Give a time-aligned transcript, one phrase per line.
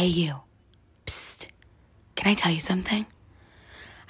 [0.00, 0.36] Hey, you.
[1.04, 1.48] Psst.
[2.14, 3.04] Can I tell you something?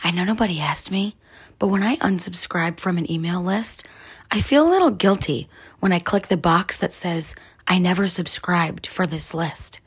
[0.05, 1.17] I know nobody asked me,
[1.59, 3.85] but when I unsubscribe from an email list,
[4.31, 5.49] I feel a little guilty
[5.81, 7.35] when I click the box that says,
[7.67, 9.81] I never subscribed for this list.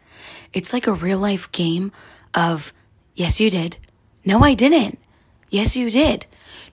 [0.52, 1.93] It's like a real life game
[2.33, 2.73] of,
[3.15, 3.77] yes, you did.
[4.25, 4.99] No, I didn't.
[5.49, 6.25] Yes, you did.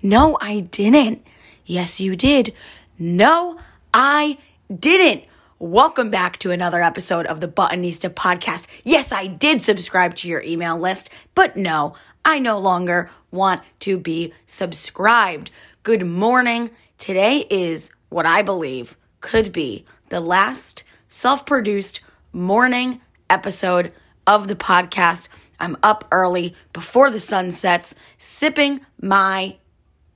[0.02, 1.24] No, I didn't.
[1.64, 2.52] Yes, you did.
[2.98, 3.60] No,
[3.94, 4.38] I
[4.76, 5.22] didn't.
[5.62, 8.66] Welcome back to another episode of the Buttonista podcast.
[8.82, 11.92] Yes, I did subscribe to your email list, but no,
[12.24, 15.50] I no longer want to be subscribed.
[15.82, 16.70] Good morning.
[16.96, 22.00] Today is what I believe could be the last self produced
[22.32, 23.92] morning episode
[24.26, 25.28] of the podcast.
[25.58, 29.56] I'm up early before the sun sets, sipping my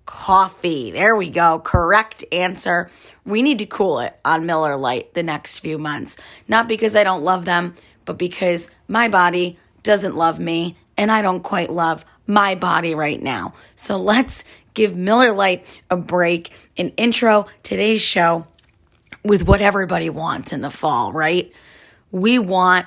[0.07, 0.91] coffee.
[0.91, 1.59] There we go.
[1.59, 2.91] Correct answer.
[3.25, 6.17] We need to cool it on Miller Lite the next few months.
[6.49, 11.23] Not because I don't love them, but because my body doesn't love me and I
[11.23, 13.55] don't quite love my body right now.
[13.77, 18.47] So let's give Miller Lite a break and intro today's show
[19.23, 21.53] with what everybody wants in the fall, right?
[22.11, 22.87] We want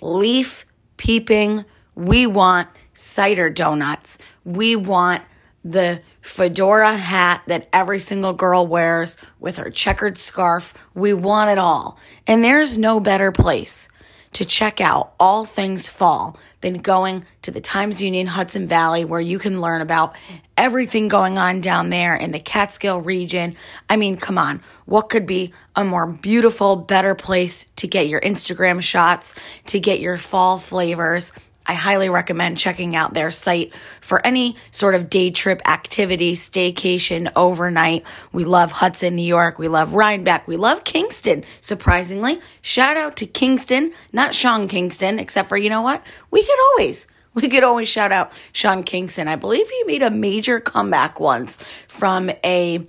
[0.00, 1.64] leaf peeping.
[1.94, 4.18] We want cider donuts.
[4.44, 5.22] We want
[5.64, 10.74] the fedora hat that every single girl wears with her checkered scarf.
[10.94, 11.98] We want it all.
[12.26, 13.88] And there's no better place
[14.32, 19.20] to check out all things fall than going to the Times Union Hudson Valley where
[19.20, 20.14] you can learn about
[20.58, 23.56] everything going on down there in the Catskill region.
[23.88, 28.20] I mean, come on, what could be a more beautiful, better place to get your
[28.20, 29.34] Instagram shots,
[29.66, 31.32] to get your fall flavors?
[31.66, 37.30] I highly recommend checking out their site for any sort of day trip activity, staycation,
[37.34, 38.04] overnight.
[38.32, 39.58] We love Hudson, New York.
[39.58, 40.46] We love Rhinebeck.
[40.46, 42.40] We love Kingston, surprisingly.
[42.62, 46.04] Shout out to Kingston, not Sean Kingston, except for, you know what?
[46.30, 49.28] We could always, we could always shout out Sean Kingston.
[49.28, 52.86] I believe he made a major comeback once from a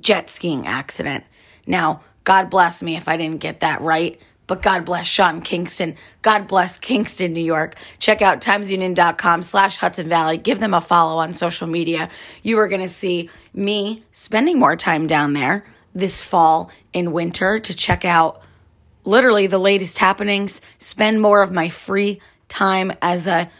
[0.00, 1.24] jet skiing accident.
[1.66, 4.20] Now, God bless me if I didn't get that right.
[4.52, 5.96] But God bless Sean Kingston.
[6.20, 7.74] God bless Kingston, New York.
[7.98, 10.36] Check out timesunion.com slash Hudson Valley.
[10.36, 12.10] Give them a follow on social media.
[12.42, 15.64] You are going to see me spending more time down there
[15.94, 18.42] this fall and winter to check out
[19.06, 22.20] literally the latest happenings, spend more of my free
[22.50, 23.50] time as a,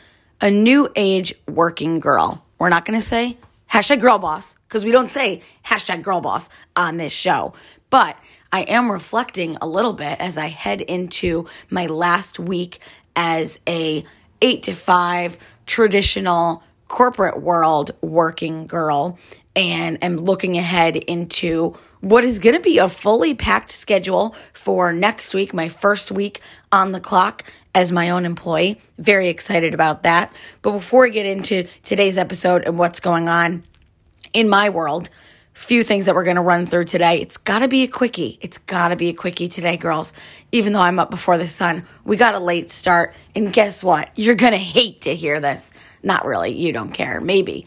[0.43, 2.45] a new age working girl.
[2.59, 3.39] We're not going to say
[3.71, 7.55] hashtag girl boss because we don't say hashtag girl boss on this show.
[7.89, 8.19] But
[8.53, 12.81] I am reflecting a little bit as I head into my last week
[13.17, 14.05] as a
[14.43, 19.19] 8 to 5 traditional corporate world working girl
[19.57, 24.93] and am looking ahead into what is going to be a fully packed schedule for
[24.93, 26.41] next week, my first week
[26.71, 28.79] on the clock as my own employee.
[28.99, 30.31] Very excited about that.
[30.61, 33.63] But before we get into today's episode and what's going on
[34.35, 35.09] in my world,
[35.55, 37.21] few things that we're going to run through today.
[37.21, 38.39] It's got to be a quickie.
[38.41, 40.15] It's got to be a quickie today, girls.
[40.51, 43.15] Even though I'm up before the sun, we got a late start.
[43.35, 44.11] And guess what?
[44.17, 45.73] You're going to hate to hear this.
[46.03, 46.53] Not really.
[46.53, 47.21] You don't care.
[47.21, 47.67] Maybe.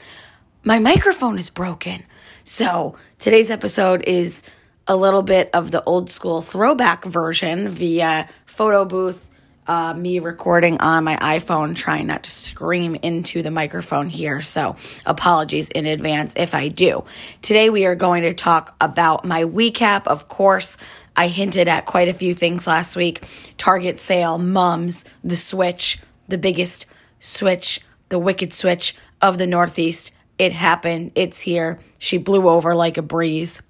[0.63, 2.03] My microphone is broken.
[2.43, 4.43] So today's episode is
[4.87, 9.29] a little bit of the old school throwback version via photo booth
[9.67, 14.41] uh, me recording on my iPhone, trying not to scream into the microphone here.
[14.41, 17.03] So, apologies in advance if I do.
[17.41, 20.07] Today, we are going to talk about my recap.
[20.07, 20.77] Of course,
[21.15, 23.23] I hinted at quite a few things last week
[23.57, 26.85] Target sale, mums, the switch, the biggest
[27.19, 30.11] switch, the wicked switch of the Northeast.
[30.37, 31.11] It happened.
[31.15, 31.79] It's here.
[31.97, 33.61] She blew over like a breeze.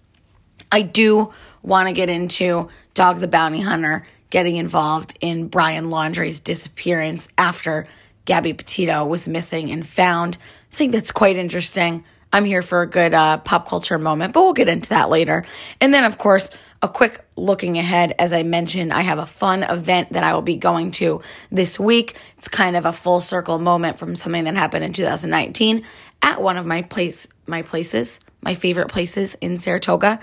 [0.72, 6.40] I do want to get into Dog the Bounty Hunter getting involved in Brian Laundrie's
[6.40, 7.88] disappearance after
[8.25, 10.38] Gabby Petito was missing and found.
[10.72, 12.03] I think that's quite interesting.
[12.34, 15.46] I'm here for a good uh, pop culture moment, but we'll get into that later.
[15.80, 16.49] And then, of course,
[16.82, 18.14] a quick looking ahead.
[18.20, 21.79] As I mentioned, I have a fun event that I will be going to this
[21.79, 22.17] week.
[22.38, 25.84] It's kind of a full circle moment from something that happened in 2019
[26.22, 30.20] at one of my place, my places, my favorite places in Saratoga,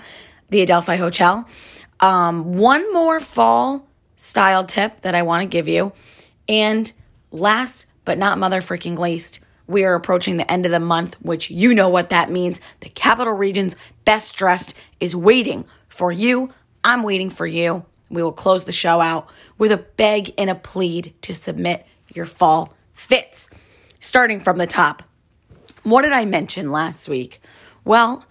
[0.49, 1.47] the Adelphi Hotel.
[1.99, 3.87] Um, one more fall
[4.23, 5.91] style tip that I want to give you.
[6.47, 6.91] And
[7.29, 11.49] last but not mother freaking least, we are approaching the end of the month, which
[11.51, 12.61] you know what that means.
[12.79, 13.75] The capital region's
[14.05, 16.53] best dressed is waiting for you.
[16.85, 17.85] I'm waiting for you.
[18.09, 19.27] We will close the show out
[19.57, 23.49] with a beg and a plead to submit your fall fits.
[23.99, 25.03] Starting from the top,
[25.83, 27.41] what did I mention last week?
[27.83, 28.25] Well,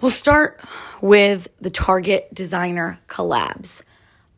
[0.00, 0.60] we'll start
[1.00, 3.82] with the Target designer collabs.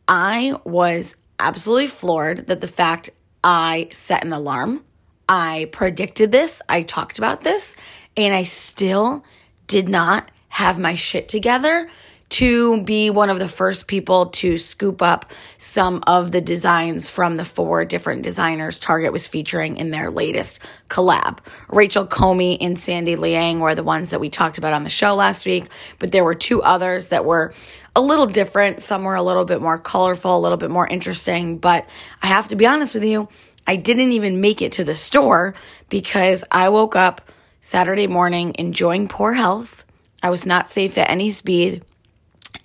[0.07, 3.09] I was absolutely floored that the fact
[3.43, 4.83] I set an alarm,
[5.27, 7.75] I predicted this, I talked about this,
[8.15, 9.23] and I still
[9.67, 11.87] did not have my shit together
[12.27, 17.37] to be one of the first people to scoop up some of the designs from
[17.37, 20.59] the four different designers Target was featuring in their latest
[20.89, 21.37] collab.
[21.69, 25.13] Rachel Comey and Sandy Liang were the ones that we talked about on the show
[25.13, 25.65] last week,
[25.99, 27.53] but there were two others that were
[27.95, 28.81] a little different.
[28.81, 31.87] Some were a little bit more colorful, a little bit more interesting, but
[32.21, 33.29] I have to be honest with you,
[33.65, 35.55] I didn't even make it to the store
[35.89, 37.29] because I woke up
[37.61, 39.85] Saturday morning enjoying poor health.
[40.21, 41.83] I was not safe at any speed.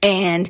[0.03, 0.49] And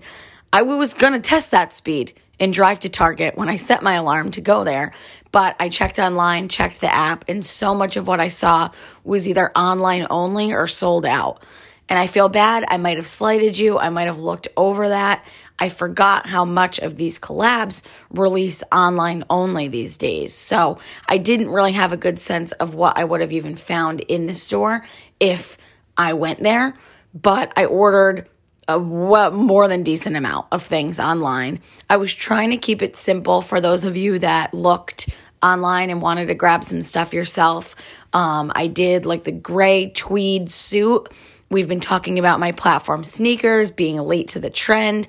[0.52, 3.94] I was going to test that speed and drive to Target when I set my
[3.94, 4.92] alarm to go there.
[5.30, 8.70] But I checked online, checked the app, and so much of what I saw
[9.04, 11.42] was either online only or sold out.
[11.90, 12.64] And I feel bad.
[12.68, 13.78] I might have slighted you.
[13.78, 15.24] I might have looked over that.
[15.58, 20.32] I forgot how much of these collabs release online only these days.
[20.32, 24.00] So I didn't really have a good sense of what I would have even found
[24.00, 24.86] in the store
[25.18, 25.58] if
[25.98, 26.74] I went there.
[27.12, 28.28] But I ordered
[28.68, 31.60] a well, more than decent amount of things online.
[31.90, 35.10] I was trying to keep it simple for those of you that looked
[35.42, 37.74] online and wanted to grab some stuff yourself.
[38.12, 41.08] Um, I did like the gray tweed suit.
[41.50, 45.08] We've been talking about my platform sneakers being late to the trend.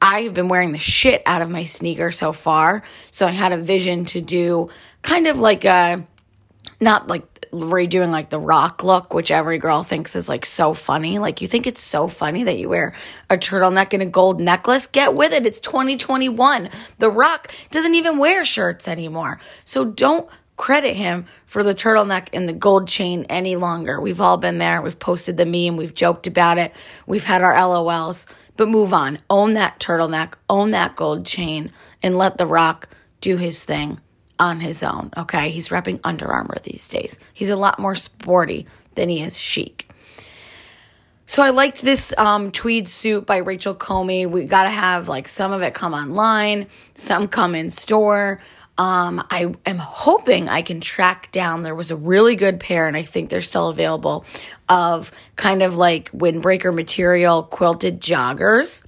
[0.00, 2.84] I've been wearing the shit out of my sneaker so far.
[3.10, 4.70] So I had a vision to do
[5.02, 6.06] kind of like a,
[6.80, 11.18] not like redoing like the rock look, which every girl thinks is like so funny.
[11.18, 12.94] Like you think it's so funny that you wear
[13.28, 14.86] a turtleneck and a gold necklace.
[14.86, 15.44] Get with it.
[15.44, 16.70] It's 2021.
[16.98, 19.40] The rock doesn't even wear shirts anymore.
[19.64, 23.98] So don't credit him for the turtleneck and the gold chain any longer.
[23.98, 24.82] We've all been there.
[24.82, 25.78] We've posted the meme.
[25.78, 26.74] We've joked about it.
[27.06, 28.26] We've had our LOLs,
[28.58, 29.20] but move on.
[29.30, 31.72] Own that turtleneck, own that gold chain,
[32.02, 32.90] and let The Rock
[33.22, 34.00] do his thing
[34.38, 35.10] on his own.
[35.16, 35.48] Okay.
[35.48, 37.18] He's repping Under Armour these days.
[37.32, 38.66] He's a lot more sporty
[38.96, 39.90] than he is chic.
[41.24, 44.28] So I liked this um, tweed suit by Rachel Comey.
[44.28, 48.42] We got to have like some of it come online, some come in store.
[48.80, 51.64] Um, I am hoping I can track down.
[51.64, 54.24] There was a really good pair, and I think they're still available,
[54.70, 58.86] of kind of like windbreaker material quilted joggers.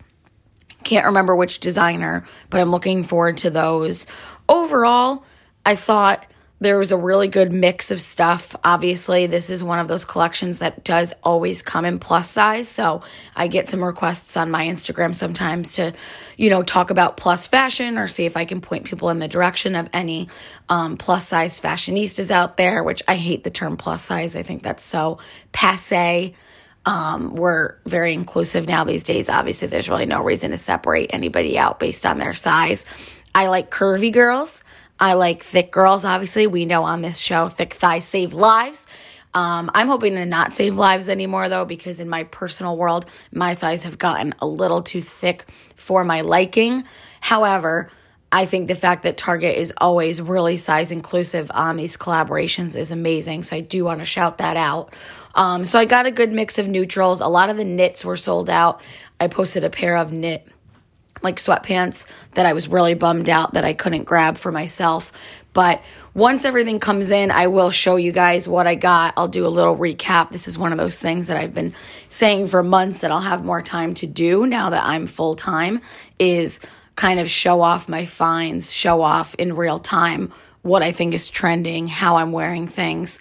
[0.82, 4.06] Can't remember which designer, but I'm looking forward to those.
[4.48, 5.26] Overall,
[5.66, 6.24] I thought
[6.62, 8.54] there was a really good mix of stuff.
[8.62, 12.68] Obviously, this is one of those collections that does always come in plus size.
[12.68, 13.02] So
[13.34, 15.92] I get some requests on my Instagram sometimes to,
[16.36, 19.26] you know, talk about plus fashion or see if I can point people in the
[19.26, 20.28] direction of any
[20.68, 24.36] um, plus size fashionistas out there, which I hate the term plus size.
[24.36, 25.18] I think that's so
[25.50, 26.32] passe.
[26.86, 29.28] Um, we're very inclusive now these days.
[29.28, 32.86] Obviously, there's really no reason to separate anybody out based on their size.
[33.34, 34.62] I like curvy girls.
[35.02, 36.46] I like thick girls, obviously.
[36.46, 38.86] We know on this show, thick thighs save lives.
[39.34, 43.56] Um, I'm hoping to not save lives anymore though, because in my personal world, my
[43.56, 46.84] thighs have gotten a little too thick for my liking.
[47.20, 47.90] However,
[48.30, 52.92] I think the fact that Target is always really size inclusive on these collaborations is
[52.92, 53.42] amazing.
[53.42, 54.94] So I do want to shout that out.
[55.34, 57.20] Um, so I got a good mix of neutrals.
[57.20, 58.80] A lot of the knits were sold out.
[59.18, 60.46] I posted a pair of knit
[61.22, 65.12] like sweatpants that I was really bummed out that I couldn't grab for myself.
[65.52, 65.82] But
[66.14, 69.14] once everything comes in, I will show you guys what I got.
[69.16, 70.30] I'll do a little recap.
[70.30, 71.74] This is one of those things that I've been
[72.08, 75.80] saying for months that I'll have more time to do now that I'm full time
[76.18, 76.60] is
[76.96, 81.28] kind of show off my finds, show off in real time what I think is
[81.28, 83.18] trending, how I'm wearing things.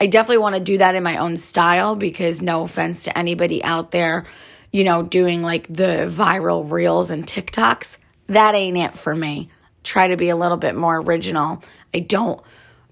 [0.00, 3.62] I definitely want to do that in my own style because no offense to anybody
[3.62, 4.24] out there
[4.72, 7.98] you know, doing like the viral reels and TikToks.
[8.28, 9.50] That ain't it for me.
[9.84, 11.62] Try to be a little bit more original.
[11.94, 12.40] I don't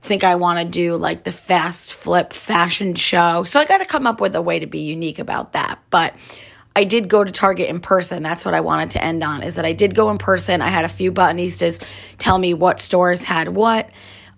[0.01, 3.45] think I want to do like the fast flip fashion show.
[3.45, 5.79] So I got to come up with a way to be unique about that.
[5.91, 6.15] But
[6.75, 8.23] I did go to Target in person.
[8.23, 10.63] That's what I wanted to end on is that I did go in person.
[10.63, 11.85] I had a few buttonistas
[12.19, 13.91] tell me what stores had what.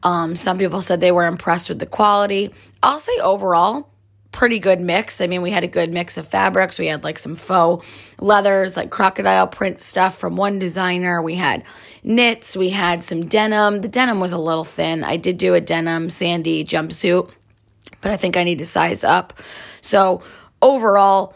[0.02, 2.52] Um, some people said they were impressed with the quality.
[2.82, 3.88] I'll say overall,
[4.32, 5.20] pretty good mix.
[5.20, 6.78] I mean, we had a good mix of fabrics.
[6.78, 11.22] We had like some faux leathers, like crocodile print stuff from one designer.
[11.22, 11.64] We had
[12.02, 12.56] knits.
[12.56, 13.82] We had some denim.
[13.82, 15.04] The denim was a little thin.
[15.04, 17.30] I did do a denim sandy jumpsuit,
[18.00, 19.34] but I think I need to size up.
[19.82, 20.22] So
[20.60, 21.34] overall,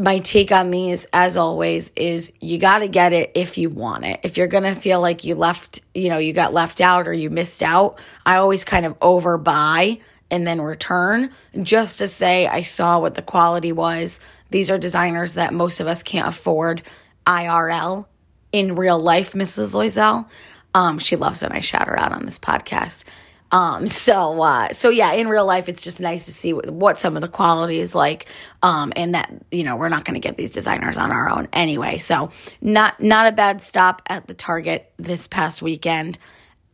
[0.00, 4.04] my take on these, as always, is you got to get it if you want
[4.04, 4.20] it.
[4.22, 7.12] If you're going to feel like you left, you know, you got left out or
[7.12, 11.30] you missed out, I always kind of overbuy and then return
[11.62, 14.20] just to say I saw what the quality was.
[14.50, 16.82] These are designers that most of us can't afford
[17.26, 18.06] IRL
[18.52, 19.74] in real life, Mrs.
[19.74, 20.26] Loisel.
[20.74, 23.04] Um, she loves when I shout her out on this podcast.
[23.50, 26.98] Um, so, uh, so yeah, in real life, it's just nice to see what, what
[26.98, 28.26] some of the quality is like.
[28.62, 31.48] Um, and that, you know, we're not going to get these designers on our own
[31.52, 31.98] anyway.
[31.98, 32.30] So
[32.60, 36.18] not, not a bad stop at the Target this past weekend.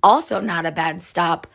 [0.02, 1.46] Also not a bad stop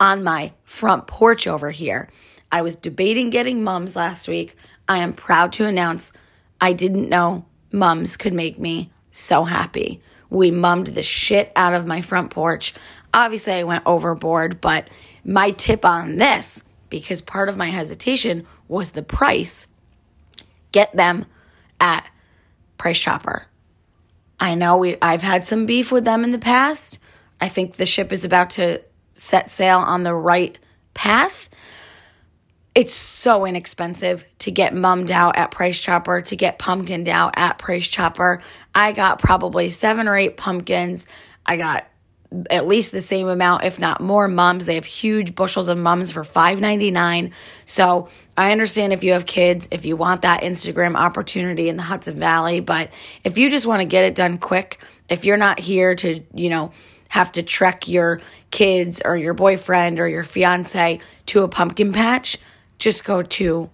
[0.00, 2.08] on my front porch over here.
[2.50, 4.56] I was debating getting mums last week.
[4.88, 6.12] I am proud to announce
[6.60, 10.02] I didn't know mums could make me so happy.
[10.28, 12.74] We mummed the shit out of my front porch.
[13.12, 14.88] Obviously, I went overboard, but
[15.24, 19.66] my tip on this, because part of my hesitation was the price,
[20.72, 21.26] get them
[21.80, 22.08] at
[22.78, 23.46] Price Chopper.
[24.38, 26.98] I know we I've had some beef with them in the past.
[27.40, 28.82] I think the ship is about to
[29.14, 30.58] set sail on the right
[30.94, 31.48] path.
[32.74, 37.58] It's so inexpensive to get mummed out at Price Chopper, to get pumpkined out at
[37.58, 38.40] Price Chopper.
[38.74, 41.06] I got probably seven or eight pumpkins.
[41.44, 41.86] I got
[42.48, 44.66] at least the same amount, if not more, mums.
[44.66, 47.32] They have huge bushels of mums for $5.99.
[47.64, 51.82] So I understand if you have kids, if you want that Instagram opportunity in the
[51.82, 52.92] Hudson Valley, but
[53.24, 56.50] if you just want to get it done quick, if you're not here to, you
[56.50, 56.70] know,
[57.10, 62.38] have to trek your kids or your boyfriend or your fiance to a pumpkin patch,
[62.78, 63.68] just go to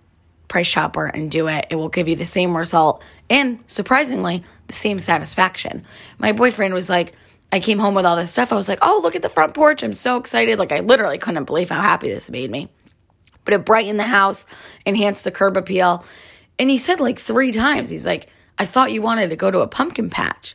[0.48, 1.66] Price Chopper and do it.
[1.70, 5.84] It will give you the same result and surprisingly, the same satisfaction.
[6.18, 7.12] My boyfriend was like,
[7.52, 8.52] I came home with all this stuff.
[8.52, 9.82] I was like, oh, look at the front porch.
[9.82, 10.58] I'm so excited.
[10.58, 12.68] Like, I literally couldn't believe how happy this made me.
[13.44, 14.46] But it brightened the house,
[14.84, 16.04] enhanced the curb appeal.
[16.58, 18.28] And he said like three times, he's like,
[18.58, 20.54] I thought you wanted to go to a pumpkin patch.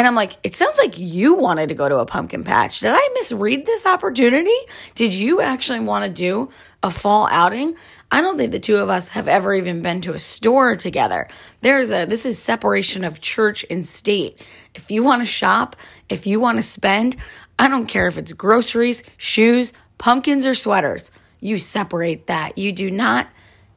[0.00, 2.80] And I'm like, it sounds like you wanted to go to a pumpkin patch.
[2.80, 4.56] Did I misread this opportunity?
[4.94, 6.48] Did you actually want to do
[6.82, 7.76] a fall outing?
[8.10, 11.28] I don't think the two of us have ever even been to a store together.
[11.60, 14.40] There's a, this is separation of church and state.
[14.74, 15.76] If you want to shop,
[16.08, 17.16] if you want to spend,
[17.58, 22.56] I don't care if it's groceries, shoes, pumpkins, or sweaters, you separate that.
[22.56, 23.28] You do not,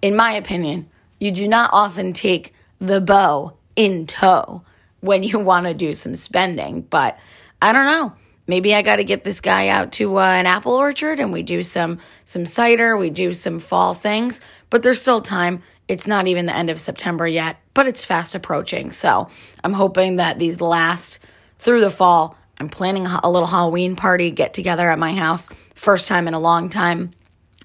[0.02, 0.90] in my opinion,
[1.20, 4.64] you do not often take the bow in tow
[5.04, 6.82] when you want to do some spending.
[6.82, 7.20] But
[7.62, 8.14] I don't know.
[8.48, 11.44] Maybe I got to get this guy out to uh, an apple orchard and we
[11.44, 15.62] do some some cider, we do some fall things, but there's still time.
[15.88, 18.92] It's not even the end of September yet, but it's fast approaching.
[18.92, 19.30] So,
[19.64, 21.20] I'm hoping that these last
[21.58, 22.38] through the fall.
[22.60, 25.50] I'm planning a little Halloween party get together at my house.
[25.76, 27.12] First time in a long time.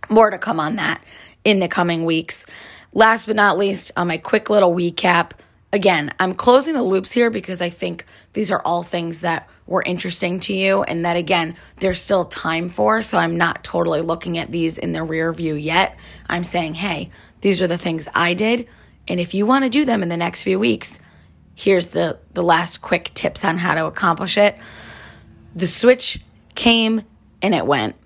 [0.08, 1.02] More to come on that
[1.44, 2.46] in the coming weeks.
[2.92, 5.32] Last but not least, on my quick little recap
[5.72, 9.82] again, I'm closing the loops here because I think these are all things that were
[9.82, 13.02] interesting to you and that again, there's still time for.
[13.02, 15.98] So I'm not totally looking at these in the rear view yet.
[16.28, 17.10] I'm saying, hey,
[17.40, 18.66] these are the things I did.
[19.06, 21.00] And if you want to do them in the next few weeks,
[21.54, 24.56] here's the, the last quick tips on how to accomplish it.
[25.54, 26.20] The switch
[26.54, 27.02] came
[27.42, 27.96] and it went.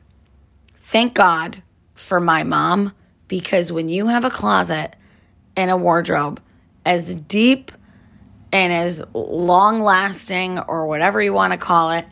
[0.75, 1.63] Thank God
[1.95, 2.93] for my mom
[3.29, 4.95] because when you have a closet
[5.57, 6.41] and a wardrobe,
[6.85, 7.73] as deep
[8.53, 12.05] and as long lasting or whatever you want to call it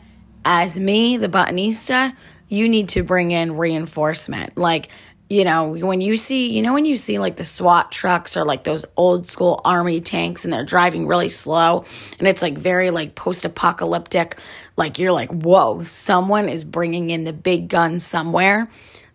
[0.43, 2.15] as me, the Buttonista,
[2.47, 4.57] you need to bring in reinforcement.
[4.57, 4.89] Like,
[5.29, 8.43] you know, when you see, you know, when you see like the SWAT trucks or
[8.43, 11.85] like those old school army tanks and they're driving really slow
[12.19, 14.37] and it's like very like post apocalyptic,
[14.75, 18.67] like you're like, whoa, someone is bringing in the big gun somewhere.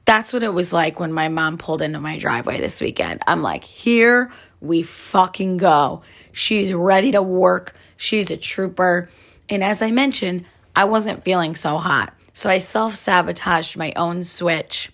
[0.07, 3.23] That's what it was like when my mom pulled into my driveway this weekend.
[3.27, 6.03] I'm like, here we fucking go.
[6.33, 7.75] She's ready to work.
[7.97, 9.09] She's a trooper.
[9.49, 10.45] And as I mentioned,
[10.75, 12.13] I wasn't feeling so hot.
[12.33, 14.91] So I self sabotaged my own switch.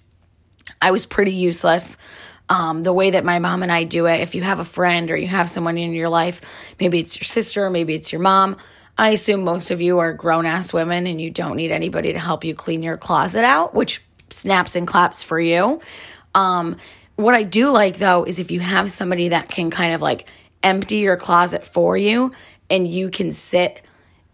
[0.81, 1.99] I was pretty useless.
[2.49, 5.11] Um, the way that my mom and I do it, if you have a friend
[5.11, 8.57] or you have someone in your life, maybe it's your sister, maybe it's your mom.
[8.99, 12.19] I assume most of you are grown ass women and you don't need anybody to
[12.19, 15.81] help you clean your closet out, which snaps and claps for you.
[16.35, 16.77] Um,
[17.17, 20.29] what I do like though is if you have somebody that can kind of like
[20.63, 22.33] empty your closet for you
[22.71, 23.83] and you can sit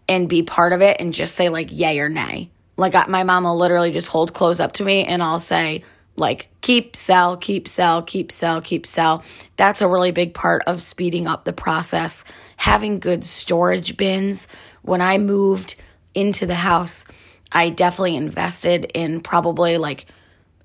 [0.07, 2.49] and be part of it and just say like yay or nay.
[2.77, 5.83] Like my mom will literally just hold clothes up to me and I'll say
[6.15, 9.23] like keep, sell, keep, sell, keep, sell, keep, sell.
[9.55, 12.23] That's a really big part of speeding up the process.
[12.57, 14.47] Having good storage bins.
[14.81, 15.75] When I moved
[16.13, 17.05] into the house,
[17.51, 20.05] I definitely invested in probably like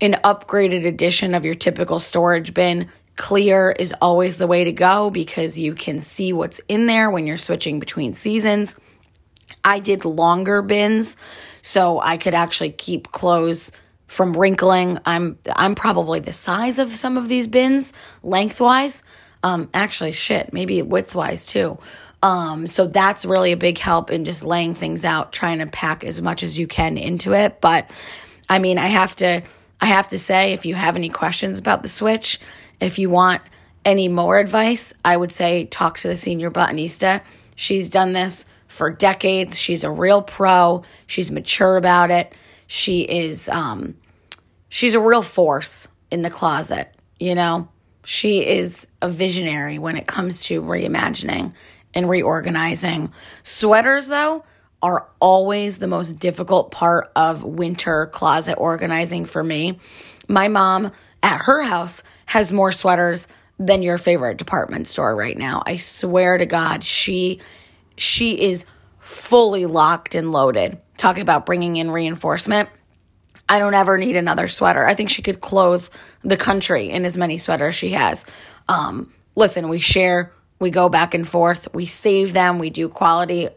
[0.01, 2.89] an upgraded edition of your typical storage bin.
[3.17, 7.27] Clear is always the way to go because you can see what's in there when
[7.27, 8.79] you're switching between seasons.
[9.65, 11.17] I did longer bins
[11.63, 13.73] so I could actually keep clothes
[14.07, 14.99] from wrinkling.
[15.07, 19.03] I'm I'm probably the size of some of these bins lengthwise.
[19.43, 21.79] Um, actually, shit, maybe widthwise too.
[22.23, 26.05] Um, so that's really a big help in just laying things out, trying to pack
[26.05, 27.61] as much as you can into it.
[27.61, 27.91] But
[28.49, 29.43] I mean, I have to,
[29.81, 32.41] I have to say, if you have any questions about the switch,
[32.81, 33.43] if you want
[33.85, 37.23] any more advice, I would say talk to the senior Buttonista.
[37.55, 39.59] She's done this for decades.
[39.59, 40.83] She's a real pro.
[41.07, 42.35] She's mature about it.
[42.67, 43.97] She is, um,
[44.69, 47.69] she's a real force in the closet, you know?
[48.05, 51.55] She is a visionary when it comes to reimagining
[51.95, 53.13] and reorganizing.
[53.43, 54.45] Sweaters, though,
[54.85, 59.79] are always the most difficult part of winter closet organizing for me.
[60.29, 63.27] My mom at her house has more sweaters
[63.59, 65.63] than your favorite department store right now.
[65.65, 67.41] I swear to God, she
[67.97, 68.67] she is
[68.99, 70.79] fully locked and loaded.
[70.99, 72.69] Talking about bringing in reinforcement.
[73.49, 74.87] I don't ever need another sweater.
[74.87, 75.89] I think she could clothe
[76.21, 78.27] the country in as many sweaters she has.
[78.69, 81.73] Um, listen, we share we go back and forth.
[81.73, 82.59] We save them.
[82.59, 83.49] We do quality.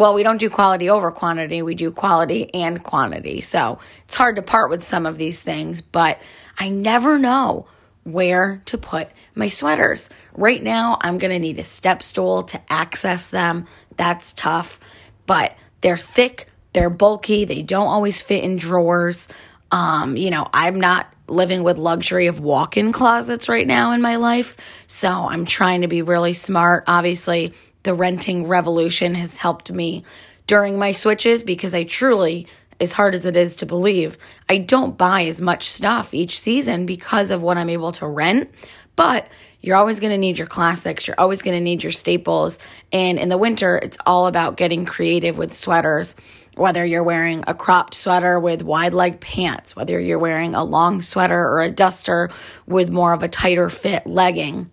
[0.00, 1.60] Well, we don't do quality over quantity.
[1.60, 3.42] We do quality and quantity.
[3.42, 6.18] So it's hard to part with some of these things, but
[6.58, 7.66] I never know
[8.04, 10.08] where to put my sweaters.
[10.32, 13.66] Right now, I'm to need a step stool to access them.
[13.98, 14.80] That's tough,
[15.26, 19.28] but they're thick, they're bulky, they don't always fit in drawers.
[19.70, 24.16] Um, you know, I'm not living with luxury of walk-in closets right now in my
[24.16, 24.56] life.
[24.86, 26.84] So I'm trying to be really smart.
[26.86, 30.04] Obviously, the renting revolution has helped me
[30.46, 32.46] during my switches because I truly
[32.80, 34.16] as hard as it is to believe,
[34.48, 38.50] I don't buy as much stuff each season because of what I'm able to rent.
[38.96, 39.28] But
[39.60, 41.06] you're always going to need your classics.
[41.06, 42.58] You're always going to need your staples.
[42.90, 46.16] And in the winter, it's all about getting creative with sweaters
[46.56, 51.00] whether you're wearing a cropped sweater with wide leg pants, whether you're wearing a long
[51.00, 52.28] sweater or a duster
[52.66, 54.70] with more of a tighter fit legging.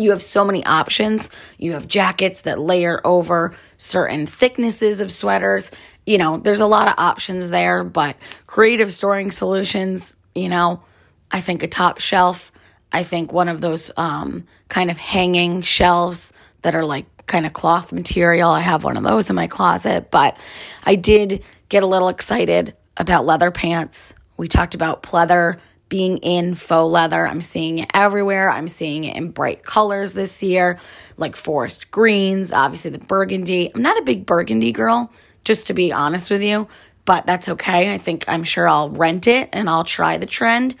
[0.00, 1.30] You have so many options.
[1.58, 5.70] You have jackets that layer over certain thicknesses of sweaters.
[6.06, 10.82] You know, there's a lot of options there, but creative storing solutions, you know,
[11.30, 12.50] I think a top shelf,
[12.92, 17.52] I think one of those um, kind of hanging shelves that are like kind of
[17.52, 18.50] cloth material.
[18.50, 20.36] I have one of those in my closet, but
[20.84, 24.14] I did get a little excited about leather pants.
[24.36, 25.58] We talked about pleather
[25.90, 27.26] being in faux leather.
[27.26, 28.48] I'm seeing it everywhere.
[28.48, 30.78] I'm seeing it in bright colors this year,
[31.18, 33.70] like forest greens, obviously the burgundy.
[33.74, 35.12] I'm not a big burgundy girl,
[35.44, 36.66] just to be honest with you,
[37.04, 37.92] but that's okay.
[37.92, 40.76] I think I'm sure I'll rent it and I'll try the trend.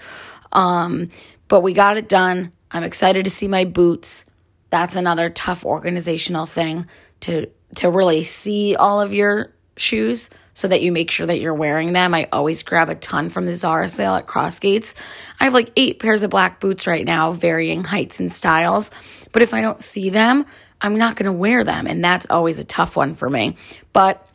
[0.52, 1.10] Um,
[1.48, 2.52] but we got it done.
[2.70, 4.24] I'm excited to see my boots
[4.70, 6.86] that's another tough organizational thing
[7.20, 11.54] to to really see all of your shoes so that you make sure that you're
[11.54, 12.12] wearing them.
[12.12, 14.94] I always grab a ton from the Zara sale at Crossgates.
[15.40, 18.90] I have like eight pairs of black boots right now, varying heights and styles.
[19.32, 20.44] But if I don't see them,
[20.82, 21.86] I'm not going to wear them.
[21.86, 23.56] And that's always a tough one for me.
[23.94, 24.28] But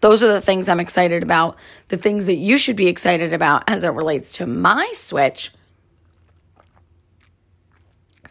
[0.00, 1.56] those are the things I'm excited about.
[1.88, 5.50] The things that you should be excited about as it relates to my switch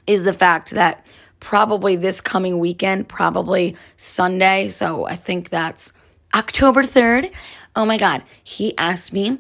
[0.06, 1.04] is the fact that
[1.40, 4.68] probably this coming weekend, probably Sunday.
[4.68, 5.94] So I think that's
[6.34, 7.34] October 3rd.
[7.76, 8.24] Oh my God.
[8.44, 9.38] He asked me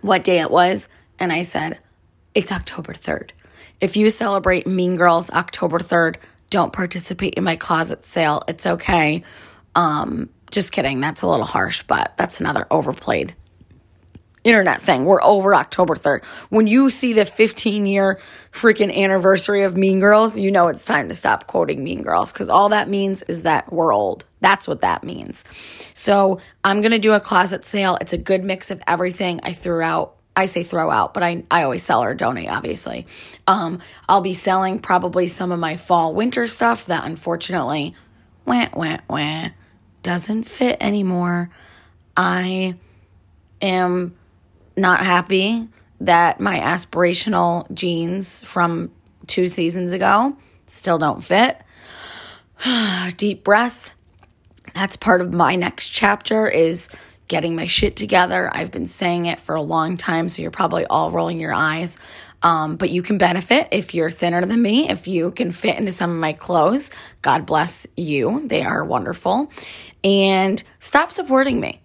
[0.00, 0.88] what day it was,
[1.18, 1.78] and I said,
[2.34, 3.30] it's October 3rd.
[3.80, 6.16] If you celebrate Mean Girls October 3rd,
[6.50, 8.42] don't participate in my closet sale.
[8.48, 9.22] It's okay.
[9.74, 11.00] Um, just kidding.
[11.00, 13.34] That's a little harsh, but that's another overplayed
[14.44, 15.04] internet thing.
[15.04, 16.24] We're over October 3rd.
[16.48, 18.18] When you see the 15 year
[18.52, 22.48] freaking anniversary of Mean Girls, you know it's time to stop quoting Mean Girls because
[22.48, 24.24] all that means is that we're old.
[24.40, 25.44] That's what that means.
[25.94, 27.98] So I'm going to do a closet sale.
[28.00, 30.16] It's a good mix of everything I threw out.
[30.34, 33.06] I say throw out, but I, I always sell or donate, obviously.
[33.46, 37.94] Um, I'll be selling probably some of my fall winter stuff that unfortunately,
[38.46, 39.48] wah, wah, wah,
[40.02, 41.50] doesn't fit anymore.
[42.16, 42.76] I
[43.60, 44.16] am
[44.80, 45.68] not happy
[46.00, 48.90] that my aspirational jeans from
[49.26, 51.60] two seasons ago still don't fit.
[53.16, 53.94] Deep breath.
[54.74, 56.88] That's part of my next chapter is
[57.28, 58.50] getting my shit together.
[58.52, 61.98] I've been saying it for a long time, so you're probably all rolling your eyes.
[62.42, 65.92] Um, but you can benefit if you're thinner than me, if you can fit into
[65.92, 66.90] some of my clothes.
[67.22, 68.46] God bless you.
[68.46, 69.52] They are wonderful.
[70.02, 71.82] And stop supporting me.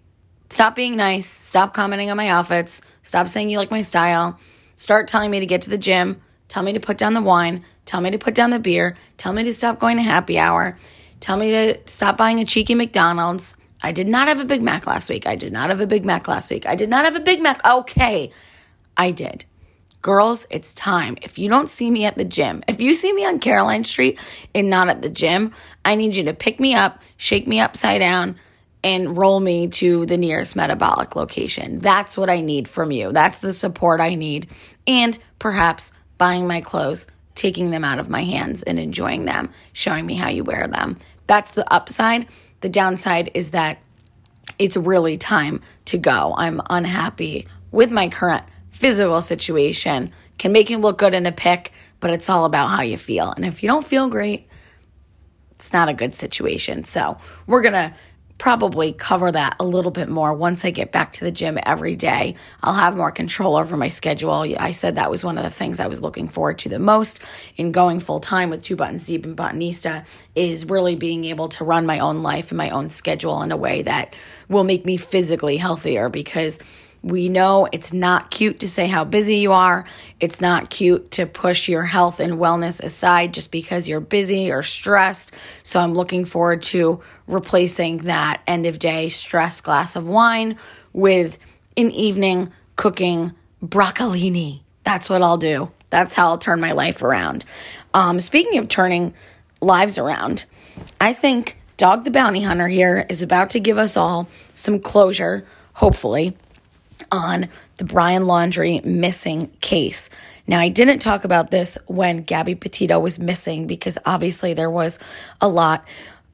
[0.50, 1.26] Stop being nice.
[1.26, 2.82] Stop commenting on my outfits.
[3.02, 4.38] Stop saying you like my style.
[4.76, 6.20] Start telling me to get to the gym.
[6.48, 7.64] Tell me to put down the wine.
[7.84, 8.96] Tell me to put down the beer.
[9.16, 10.76] Tell me to stop going to happy hour.
[11.20, 13.56] Tell me to stop buying a cheeky McDonald's.
[13.82, 15.26] I did not have a Big Mac last week.
[15.26, 16.66] I did not have a Big Mac last week.
[16.66, 17.64] I did not have a Big Mac.
[17.66, 18.30] Okay,
[18.96, 19.44] I did.
[20.02, 21.16] Girls, it's time.
[21.22, 24.18] If you don't see me at the gym, if you see me on Caroline Street
[24.54, 25.52] and not at the gym,
[25.84, 28.36] I need you to pick me up, shake me upside down,
[28.86, 31.80] and roll me to the nearest metabolic location.
[31.80, 33.10] That's what I need from you.
[33.10, 34.48] That's the support I need.
[34.86, 40.06] And perhaps buying my clothes, taking them out of my hands and enjoying them, showing
[40.06, 40.98] me how you wear them.
[41.26, 42.28] That's the upside.
[42.60, 43.78] The downside is that
[44.56, 46.36] it's really time to go.
[46.38, 50.12] I'm unhappy with my current physical situation.
[50.38, 53.32] Can make you look good in a pic, but it's all about how you feel.
[53.32, 54.46] And if you don't feel great,
[55.50, 56.84] it's not a good situation.
[56.84, 57.92] So, we're going to
[58.38, 61.96] probably cover that a little bit more once I get back to the gym every
[61.96, 62.34] day.
[62.62, 64.46] I'll have more control over my schedule.
[64.58, 67.20] I said that was one of the things I was looking forward to the most
[67.56, 71.64] in going full time with Two Buttons Deep and Buttonista is really being able to
[71.64, 74.14] run my own life and my own schedule in a way that
[74.48, 76.58] will make me physically healthier because
[77.06, 79.84] we know it's not cute to say how busy you are.
[80.18, 84.64] It's not cute to push your health and wellness aside just because you're busy or
[84.64, 85.32] stressed.
[85.62, 90.56] So I'm looking forward to replacing that end of day stress glass of wine
[90.92, 91.38] with
[91.76, 93.32] an evening cooking
[93.64, 94.62] broccolini.
[94.82, 95.70] That's what I'll do.
[95.90, 97.44] That's how I'll turn my life around.
[97.94, 99.14] Um, speaking of turning
[99.60, 100.44] lives around,
[101.00, 105.46] I think Dog the Bounty Hunter here is about to give us all some closure,
[105.74, 106.36] hopefully,
[107.10, 110.10] on the Brian Laundrie missing case.
[110.46, 114.98] Now, I didn't talk about this when Gabby Petito was missing because obviously there was
[115.40, 115.84] a lot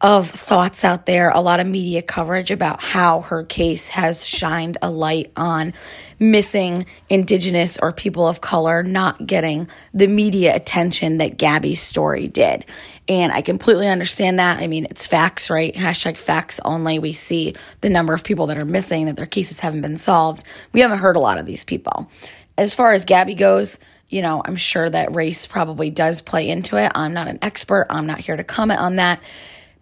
[0.02, 4.76] of thoughts out there, a lot of media coverage about how her case has shined
[4.82, 5.72] a light on
[6.18, 12.64] missing Indigenous or people of color not getting the media attention that Gabby's story did.
[13.08, 14.60] And I completely understand that.
[14.60, 15.74] I mean, it's facts, right?
[15.74, 16.98] Hashtag facts only.
[16.98, 20.44] We see the number of people that are missing, that their cases haven't been solved.
[20.72, 22.10] We haven't heard a lot of these people.
[22.56, 26.76] As far as Gabby goes, you know, I'm sure that race probably does play into
[26.76, 26.92] it.
[26.94, 27.86] I'm not an expert.
[27.90, 29.20] I'm not here to comment on that.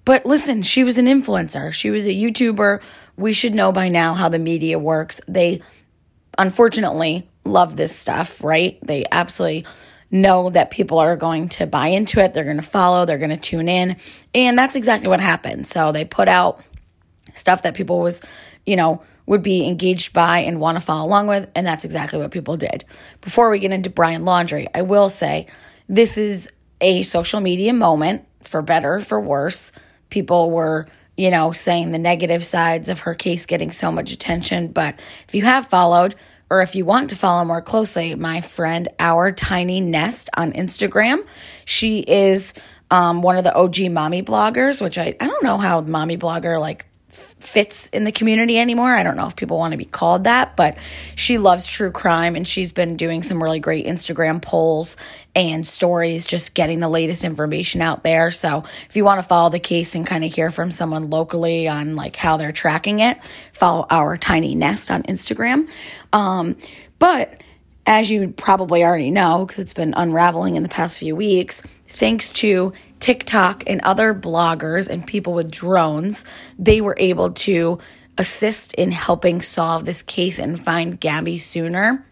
[0.05, 2.81] But listen, she was an influencer, she was a YouTuber.
[3.17, 5.21] We should know by now how the media works.
[5.29, 5.61] They
[6.39, 8.79] unfortunately love this stuff, right?
[8.83, 9.67] They absolutely
[10.11, 13.31] know that people are going to buy into it, they're going to follow, they're going
[13.31, 13.96] to tune in.
[14.35, 15.66] And that's exactly what happened.
[15.66, 16.62] So they put out
[17.35, 18.23] stuff that people was,
[18.66, 22.18] you know, would be engaged by and want to follow along with, and that's exactly
[22.18, 22.85] what people did.
[23.20, 25.46] Before we get into Brian Laundrie, I will say
[25.88, 29.70] this is a social media moment for better, for worse
[30.09, 34.68] people were, you know, saying the negative sides of her case getting so much attention.
[34.68, 36.16] But if you have followed,
[36.51, 41.25] or if you want to follow more closely, my friend Our Tiny Nest on Instagram,
[41.65, 42.55] she is
[42.91, 46.59] um, one of the OG mommy bloggers, which I, I don't know how mommy blogger
[46.59, 48.93] like fits in the community anymore.
[48.93, 50.79] I don't know if people want to be called that, but
[51.17, 54.97] she loves true crime and she's been doing some really great Instagram polls
[55.35, 58.31] and stories, just getting the latest information out there.
[58.31, 61.67] So if you want to follow the case and kind of hear from someone locally
[61.67, 65.69] on like how they're tracking it, follow our tiny nest on Instagram.
[66.12, 66.57] Um,
[66.99, 67.42] but
[67.87, 72.33] as you probably already know, because it's been unraveling in the past few weeks, thanks
[72.35, 76.25] to TikTok and other bloggers and people with drones,
[76.59, 77.79] they were able to
[78.18, 82.05] assist in helping solve this case and find Gabby sooner.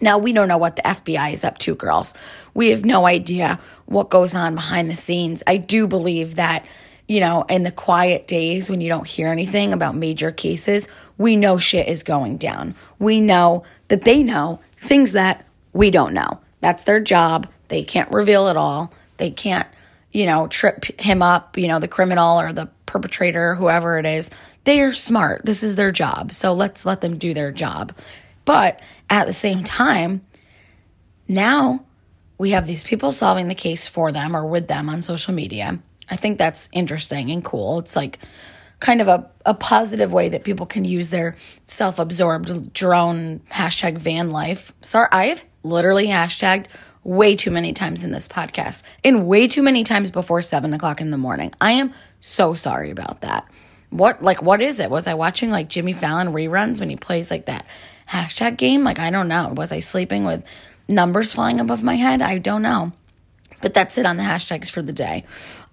[0.00, 2.14] Now, we don't know what the FBI is up to, girls.
[2.54, 5.42] We have no idea what goes on behind the scenes.
[5.46, 6.64] I do believe that,
[7.10, 11.34] you know, in the quiet days when you don't hear anything about major cases, we
[11.34, 12.76] know shit is going down.
[13.00, 16.40] We know that they know things that we don't know.
[16.60, 17.48] That's their job.
[17.66, 18.94] They can't reveal it all.
[19.16, 19.66] They can't
[20.12, 24.30] you know, trip him up, you know, the criminal or the perpetrator, whoever it is,
[24.64, 25.44] they are smart.
[25.44, 26.32] This is their job.
[26.32, 27.92] So let's let them do their job.
[28.44, 30.22] But at the same time,
[31.26, 31.84] now
[32.38, 35.80] we have these people solving the case for them or with them on social media.
[36.10, 37.78] I think that's interesting and cool.
[37.78, 38.18] It's like
[38.80, 43.98] kind of a, a positive way that people can use their self absorbed drone hashtag
[43.98, 44.72] van life.
[44.80, 46.66] Sorry, I've literally hashtagged
[47.04, 51.00] way too many times in this podcast and way too many times before seven o'clock
[51.00, 51.52] in the morning.
[51.60, 53.46] I am so sorry about that.
[53.90, 54.90] What, like, what is it?
[54.90, 57.66] Was I watching like Jimmy Fallon reruns when he plays like that
[58.08, 58.84] hashtag game?
[58.84, 59.52] Like, I don't know.
[59.56, 60.44] Was I sleeping with
[60.88, 62.22] numbers flying above my head?
[62.22, 62.92] I don't know.
[63.62, 65.24] But that's it on the hashtags for the day.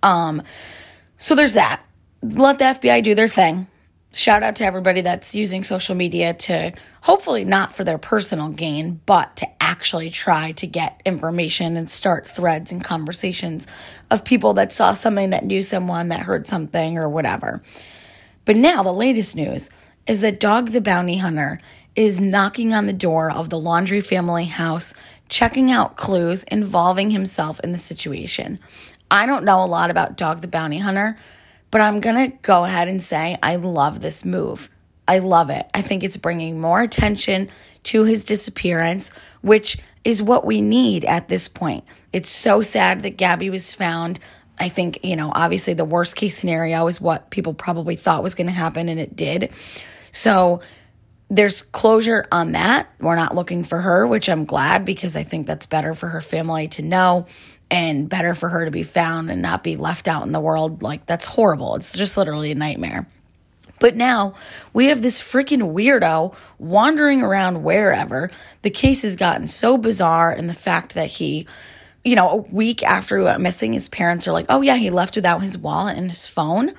[0.03, 0.41] Um,
[1.17, 1.81] so there's that.
[2.21, 3.67] Let the FBI do their thing
[4.17, 6.73] shout out to everybody that's using social media to
[7.03, 12.27] hopefully not for their personal gain, but to actually try to get information and start
[12.27, 13.67] threads and conversations
[14.09, 17.61] of people that saw something, that knew someone, that heard something, or whatever.
[18.45, 19.69] But now, the latest news
[20.07, 21.59] is that Dog the Bounty Hunter
[21.95, 24.93] is knocking on the door of the Laundrie family house
[25.29, 28.59] checking out clues involving himself in the situation.
[29.09, 31.17] I don't know a lot about Dog the Bounty Hunter,
[31.71, 34.69] but I'm going to go ahead and say I love this move.
[35.07, 35.65] I love it.
[35.73, 37.49] I think it's bringing more attention
[37.83, 39.09] to his disappearance,
[39.41, 41.85] which is what we need at this point.
[42.11, 44.19] It's so sad that Gabby was found.
[44.59, 48.35] I think, you know, obviously the worst case scenario is what people probably thought was
[48.35, 49.51] going to happen, and it did.
[50.11, 50.61] So
[51.29, 52.89] there's closure on that.
[52.99, 56.21] We're not looking for her, which I'm glad because I think that's better for her
[56.21, 57.25] family to know
[57.69, 60.81] and better for her to be found and not be left out in the world.
[60.81, 61.75] Like, that's horrible.
[61.75, 63.07] It's just literally a nightmare.
[63.79, 64.35] But now
[64.73, 68.31] we have this freaking weirdo wandering around wherever.
[68.61, 71.45] The case has gotten so bizarre, and the fact that he,
[72.03, 74.89] you know, a week after he went missing, his parents are like, oh, yeah, he
[74.89, 76.73] left without his wallet and his phone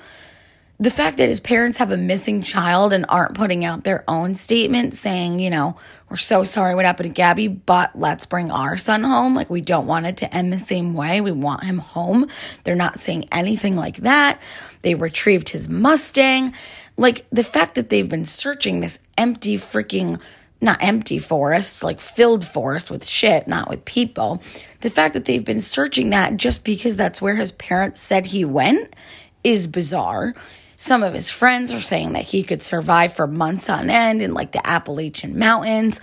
[0.81, 4.37] the fact that his parents have a missing child and aren't putting out their own
[4.37, 5.77] statement saying, you know,
[6.09, 9.35] we're so sorry what happened to Gabby, but let's bring our son home.
[9.35, 11.21] Like, we don't want it to end the same way.
[11.21, 12.29] We want him home.
[12.63, 14.41] They're not saying anything like that.
[14.83, 16.55] They retrieved his Mustang.
[16.97, 20.21] Like, the fact that they've been searching this empty freaking,
[20.61, 24.41] not empty forest, like filled forest with shit, not with people.
[24.83, 28.45] The fact that they've been searching that just because that's where his parents said he
[28.45, 28.95] went
[29.43, 30.35] is bizarre.
[30.81, 34.33] Some of his friends are saying that he could survive for months on end in
[34.33, 36.01] like the Appalachian Mountains.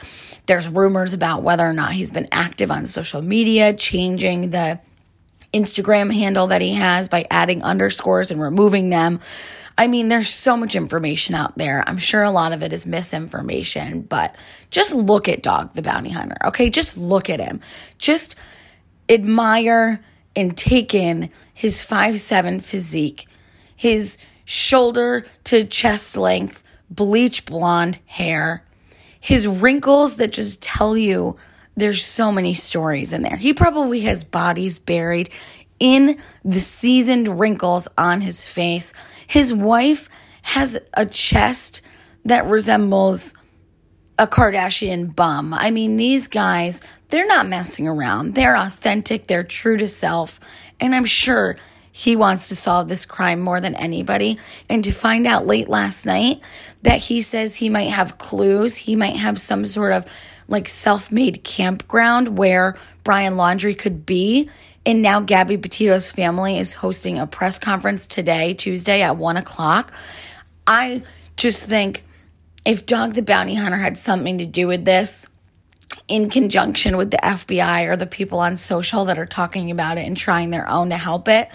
[0.48, 4.82] There's rumors about whether or not he's been active on social media, changing the
[5.54, 9.22] Instagram handle that he has by adding underscores and removing them.
[9.78, 11.82] I mean, there's so much information out there.
[11.88, 14.36] I'm sure a lot of it is misinformation, but
[14.72, 16.70] just look at Dog the Bounty Hunter, okay?
[16.70, 17.62] Just look at him.
[17.98, 18.36] Just
[19.08, 20.04] admire
[20.36, 23.26] and take in his five seven physique,
[23.74, 28.64] his shoulder to chest length, bleach blonde hair,
[29.20, 31.36] his wrinkles that just tell you
[31.76, 33.36] there's so many stories in there.
[33.36, 35.30] He probably has bodies buried
[35.80, 38.94] in the seasoned wrinkles on his face.
[39.28, 40.08] His wife
[40.44, 41.82] has a chest
[42.24, 43.34] that resembles
[44.18, 45.54] a Kardashian bum.
[45.54, 48.36] I mean, these guys, they're not messing around.
[48.36, 50.40] They're authentic, they're true to self.
[50.80, 51.58] And I'm sure
[51.98, 54.38] he wants to solve this crime more than anybody.
[54.70, 56.42] And to find out late last night
[56.82, 60.06] that he says he might have clues, he might have some sort of
[60.50, 64.50] like self made campground where Brian Laundrie could be.
[64.86, 69.94] And now Gabby Petito's family is hosting a press conference today, Tuesday at one o'clock.
[70.68, 71.02] I
[71.38, 72.04] just think
[72.66, 75.30] if Dog the Bounty Hunter had something to do with this,
[76.10, 80.06] in conjunction with the FBI or the people on social that are talking about it
[80.06, 81.48] and trying their own to help it,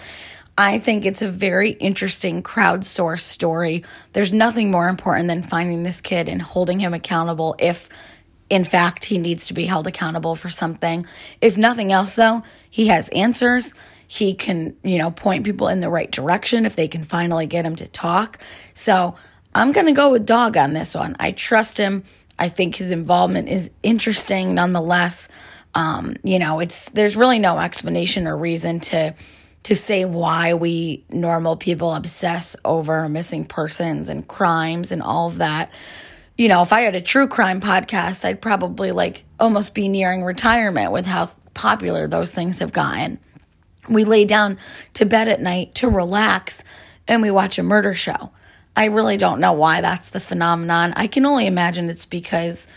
[0.57, 3.83] I think it's a very interesting crowdsourced story.
[4.13, 7.89] There's nothing more important than finding this kid and holding him accountable if,
[8.49, 11.05] in fact, he needs to be held accountable for something.
[11.39, 13.73] If nothing else, though, he has answers.
[14.07, 17.65] He can, you know, point people in the right direction if they can finally get
[17.65, 18.39] him to talk.
[18.73, 19.15] So
[19.55, 21.15] I'm going to go with Dog on this one.
[21.19, 22.03] I trust him.
[22.37, 25.29] I think his involvement is interesting nonetheless.
[25.75, 29.15] Um, you know, it's there's really no explanation or reason to
[29.63, 35.37] to say why we normal people obsess over missing persons and crimes and all of
[35.37, 35.71] that.
[36.37, 40.23] You know, if I had a true crime podcast, I'd probably like almost be nearing
[40.23, 43.19] retirement with how popular those things have gotten.
[43.87, 44.57] We lay down
[44.95, 46.63] to bed at night to relax
[47.07, 48.31] and we watch a murder show.
[48.75, 50.93] I really don't know why that's the phenomenon.
[50.95, 52.67] I can only imagine it's because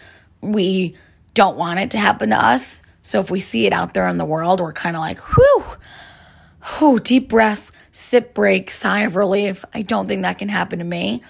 [0.41, 0.97] we
[1.35, 2.83] don't want it to happen to us.
[3.03, 5.65] So if we see it out there in the world, we're kind of like, whew,
[6.81, 9.65] oh, deep breath, sip break, sigh of relief.
[9.75, 11.23] I don't think that can happen to me,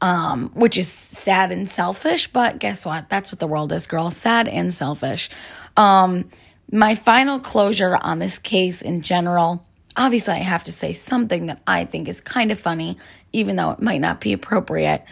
[0.00, 2.28] um, which is sad and selfish.
[2.28, 3.08] But guess what?
[3.08, 4.10] That's what the world is, girl.
[4.10, 5.30] Sad and selfish.
[5.76, 6.30] Um,
[6.70, 9.66] my final closure on this case in general.
[9.96, 12.98] Obviously, I have to say something that I think is kind of funny,
[13.32, 15.04] even though it might not be appropriate.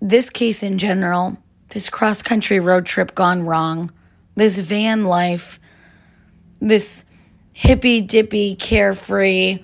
[0.00, 1.38] This case in general,
[1.70, 3.90] this cross country road trip gone wrong,
[4.36, 5.58] this van life,
[6.60, 7.04] this
[7.58, 9.58] hippy dippy, carefree,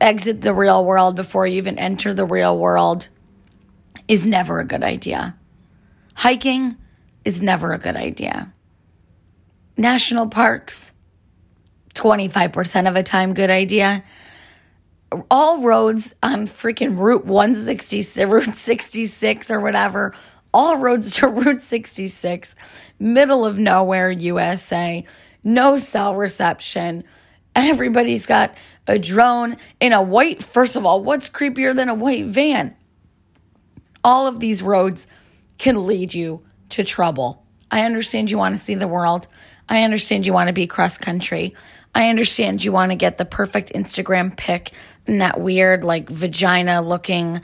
[0.00, 3.08] exit the real world before you even enter the real world
[4.06, 5.36] is never a good idea.
[6.14, 6.76] Hiking
[7.24, 8.52] is never a good idea.
[9.76, 10.92] National parks,
[11.94, 14.04] 25% of the time, good idea.
[15.28, 20.14] All roads on freaking Route 160, Route 66 or whatever,
[20.54, 22.54] all roads to Route 66,
[23.00, 25.04] middle of nowhere, USA,
[25.42, 27.02] no cell reception
[27.54, 30.42] Everybody's got a drone in a white.
[30.42, 32.74] First of all, what's creepier than a white van?
[34.02, 35.06] All of these roads
[35.58, 37.46] can lead you to trouble.
[37.70, 39.28] I understand you want to see the world.
[39.68, 41.54] I understand you want to be cross country.
[41.94, 44.72] I understand you want to get the perfect Instagram pic
[45.06, 47.40] and that weird, like, vagina looking,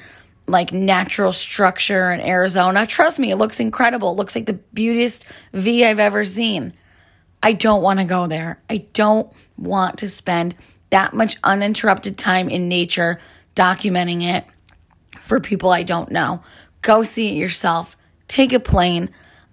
[0.46, 2.86] like, natural structure in Arizona.
[2.86, 4.12] Trust me, it looks incredible.
[4.12, 6.72] It looks like the beautiest V I've ever seen.
[7.42, 8.60] I don't want to go there.
[8.68, 10.54] I don't want to spend
[10.90, 13.18] that much uninterrupted time in nature
[13.54, 14.44] documenting it
[15.20, 16.42] for people I don't know.
[16.82, 17.96] Go see it yourself.
[18.28, 19.10] Take a plane.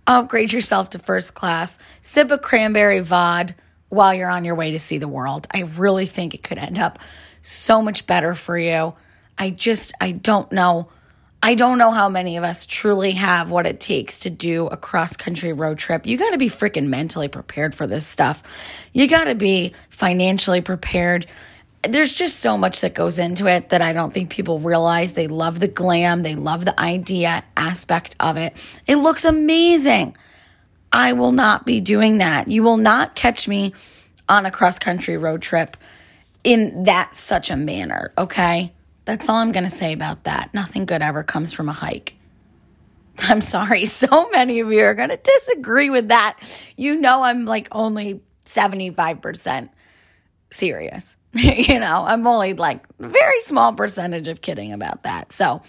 [0.07, 1.79] Upgrade yourself to first class.
[2.01, 3.55] Sip a cranberry vod
[3.89, 5.47] while you're on your way to see the world.
[5.51, 6.99] I really think it could end up
[7.41, 8.93] so much better for you.
[9.37, 10.89] I just, I don't know.
[11.45, 14.75] I don't know how many of us truly have what it takes to do a
[14.75, 16.08] cross country road trip.
[16.08, 18.41] You got to be freaking mentally prepared for this stuff.
[18.93, 21.27] You got to be financially prepared.
[21.88, 25.13] There's just so much that goes into it that I don't think people realize.
[25.13, 28.55] They love the glam, they love the idea aspect of it.
[28.88, 30.17] It looks amazing.
[30.91, 32.47] I will not be doing that.
[32.47, 33.75] You will not catch me
[34.27, 35.77] on a cross country road trip
[36.43, 38.73] in that such a manner, okay?
[39.05, 40.53] That's all I'm going to say about that.
[40.53, 42.15] Nothing good ever comes from a hike.
[43.19, 46.37] I'm sorry, so many of you are going to disagree with that.
[46.75, 49.69] You know, I'm like only 75%
[50.51, 51.17] serious.
[51.33, 55.31] you know, I'm only like a very small percentage of kidding about that.
[55.31, 55.61] So,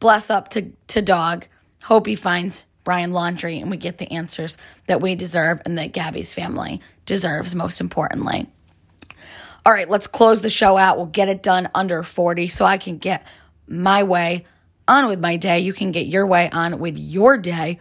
[0.00, 1.46] bless up to, to dog.
[1.84, 5.92] Hope he finds Brian Laundrie and we get the answers that we deserve and that
[5.92, 8.46] Gabby's family deserves, most importantly.
[9.68, 10.96] All right, let's close the show out.
[10.96, 13.26] We'll get it done under 40 so I can get
[13.66, 14.46] my way
[14.88, 15.60] on with my day.
[15.60, 17.78] You can get your way on with your day.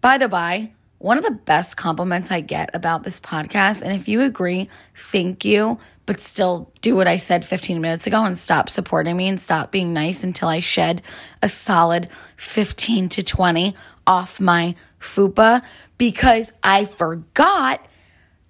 [0.00, 4.08] By the by, one of the best compliments I get about this podcast, and if
[4.08, 8.68] you agree, thank you, but still do what I said 15 minutes ago and stop
[8.68, 11.00] supporting me and stop being nice until I shed
[11.42, 15.62] a solid 15 to 20 off my FUPA
[15.96, 17.86] because I forgot,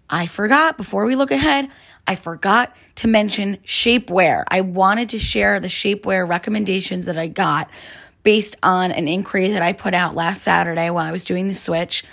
[0.08, 1.68] I forgot before we look ahead,
[2.06, 4.44] I forgot to mention shapewear.
[4.48, 7.70] I wanted to share the shapewear recommendations that I got
[8.22, 11.54] based on an inquiry that I put out last Saturday while I was doing the
[11.54, 12.04] switch.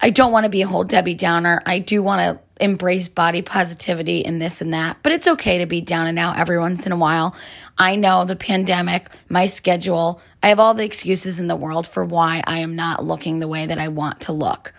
[0.00, 1.62] I don't want to be a whole Debbie Downer.
[1.66, 5.66] I do want to embrace body positivity and this and that, but it's okay to
[5.66, 7.34] be down and out every once in a while.
[7.78, 12.04] I know the pandemic, my schedule, I have all the excuses in the world for
[12.04, 14.74] why I am not looking the way that I want to look.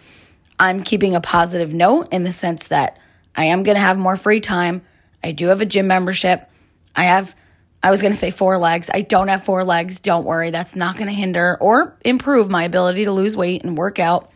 [0.59, 2.97] I'm keeping a positive note in the sense that
[3.35, 4.81] I am going to have more free time.
[5.23, 6.49] I do have a gym membership.
[6.95, 7.35] I have,
[7.81, 8.89] I was going to say four legs.
[8.93, 9.99] I don't have four legs.
[9.99, 10.51] Don't worry.
[10.51, 14.31] That's not going to hinder or improve my ability to lose weight and work out.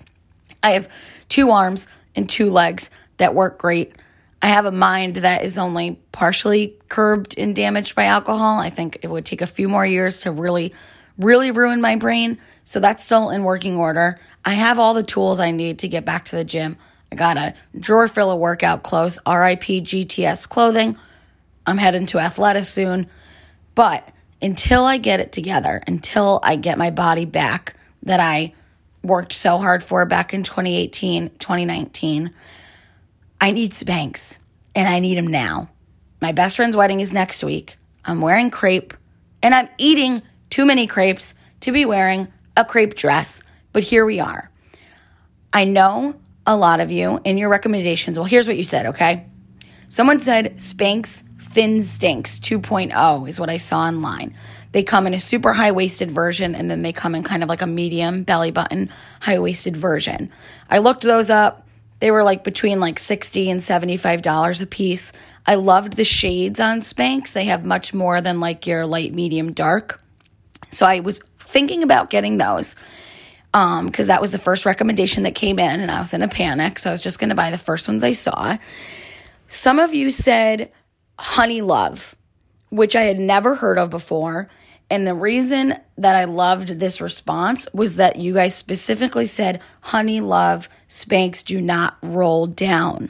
[0.63, 0.91] I have
[1.29, 3.95] two arms and two legs that work great.
[4.41, 8.59] I have a mind that is only partially curbed and damaged by alcohol.
[8.59, 10.73] I think it would take a few more years to really,
[11.17, 12.37] really ruin my brain.
[12.63, 14.19] So that's still in working order.
[14.43, 16.77] I have all the tools I need to get back to the gym.
[17.15, 20.97] I got a drawer full of workout clothes, RIP GTS clothing.
[21.65, 23.07] I'm heading to Athleta soon.
[23.73, 24.09] But
[24.41, 28.53] until I get it together, until I get my body back that I
[29.01, 32.31] worked so hard for back in 2018, 2019,
[33.39, 34.39] I need Spanx
[34.75, 35.69] and I need them now.
[36.21, 37.77] My best friend's wedding is next week.
[38.03, 38.93] I'm wearing crepe
[39.41, 44.19] and I'm eating too many crepes to be wearing a crepe dress, but here we
[44.19, 44.51] are.
[45.53, 48.17] I know a lot of you in your recommendations.
[48.17, 49.25] Well, here's what you said, okay?
[49.87, 54.35] Someone said Spanx Thinstincts 2.0 is what I saw online.
[54.71, 57.49] They come in a super high waisted version and then they come in kind of
[57.49, 58.89] like a medium belly button
[59.21, 60.29] high waisted version.
[60.69, 61.65] I looked those up.
[61.99, 65.13] They were like between like 60 and $75 a piece.
[65.45, 67.31] I loved the shades on Spanx.
[67.31, 70.03] They have much more than like your light, medium, dark.
[70.71, 72.75] So I was thinking about getting those
[73.55, 76.27] um because that was the first recommendation that came in and I was in a
[76.27, 76.77] panic.
[76.77, 78.57] So I was just going to buy the first ones I saw.
[79.47, 80.71] Some of you said
[81.17, 82.13] Honeylove,
[82.69, 84.49] which I had never heard of before.
[84.89, 90.19] And the reason that I loved this response was that you guys specifically said, honey,
[90.19, 93.09] love, Spanx do not roll down,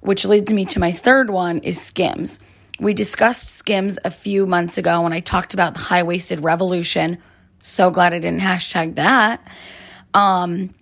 [0.00, 2.38] which leads me to my third one is Skims.
[2.78, 7.18] We discussed Skims a few months ago when I talked about the high waisted revolution.
[7.62, 9.40] So glad I didn't hashtag that.
[10.16, 10.74] Um,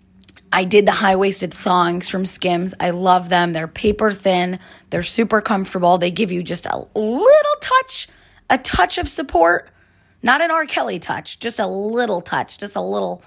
[0.52, 2.74] I did the high waisted thongs from Skims.
[2.78, 3.52] I love them.
[3.52, 4.58] They're paper thin,
[4.90, 5.98] they're super comfortable.
[5.98, 8.08] They give you just a little touch,
[8.48, 9.70] a touch of support
[10.24, 10.64] not an R.
[10.64, 13.22] Kelly touch, just a little touch, just a little,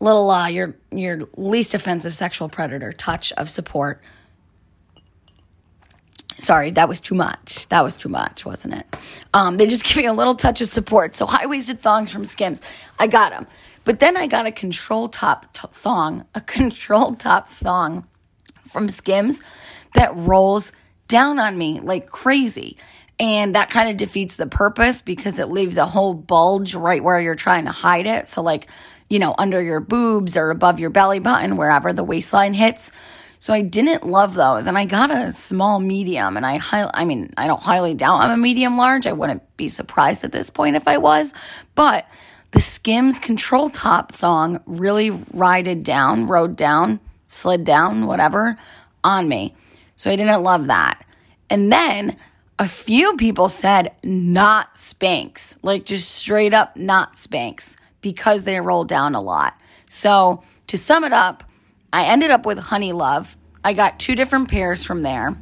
[0.00, 4.02] little, uh, your, your least offensive sexual predator touch of support.
[6.38, 7.68] Sorry, that was too much.
[7.68, 8.86] That was too much, wasn't it?
[9.34, 11.14] Um, they just give you a little touch of support.
[11.14, 12.62] So high waisted thongs from Skims,
[12.98, 13.46] I got them.
[13.84, 18.06] But then I got a control top t- thong, a control top thong
[18.68, 19.42] from Skims
[19.94, 20.72] that rolls
[21.08, 22.76] down on me like crazy.
[23.18, 27.20] And that kind of defeats the purpose because it leaves a whole bulge right where
[27.20, 28.28] you're trying to hide it.
[28.28, 28.68] So, like,
[29.10, 32.92] you know, under your boobs or above your belly button, wherever the waistline hits.
[33.38, 34.66] So I didn't love those.
[34.66, 38.20] And I got a small medium and I high, I mean, I don't highly doubt
[38.20, 39.06] I'm a medium large.
[39.06, 41.34] I wouldn't be surprised at this point if I was,
[41.74, 42.06] but
[42.52, 48.58] the Skims control top thong really rided down, rode down, slid down, whatever
[49.04, 49.54] on me.
[49.96, 51.04] So I didn't love that.
[51.48, 52.16] And then
[52.58, 58.84] a few people said not Spanx, like just straight up not Spanx because they roll
[58.84, 59.58] down a lot.
[59.88, 61.44] So to sum it up,
[61.92, 63.36] I ended up with Honeylove.
[63.64, 65.36] I got two different pairs from there.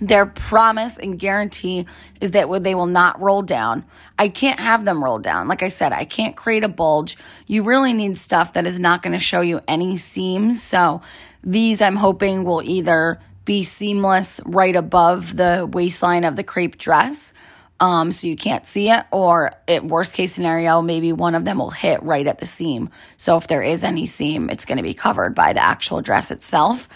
[0.00, 1.86] Their promise and guarantee
[2.20, 3.84] is that they will not roll down.
[4.18, 5.48] I can't have them roll down.
[5.48, 7.16] Like I said, I can't create a bulge.
[7.46, 10.62] You really need stuff that is not going to show you any seams.
[10.62, 11.02] So
[11.42, 17.32] these I'm hoping will either be seamless right above the waistline of the crepe dress.
[17.78, 21.58] Um, so you can't see it, or at worst case scenario, maybe one of them
[21.58, 22.88] will hit right at the seam.
[23.18, 26.30] So if there is any seam, it's going to be covered by the actual dress
[26.30, 26.88] itself.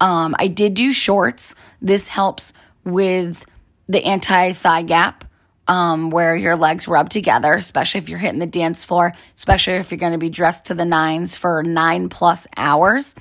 [0.00, 1.54] Um, I did do shorts.
[1.80, 2.52] This helps
[2.84, 3.44] with
[3.88, 5.24] the anti thigh gap.
[5.68, 9.90] Um, where your legs rub together, especially if you're hitting the dance floor, especially if
[9.90, 13.16] you're going to be dressed to the nines for nine plus hours.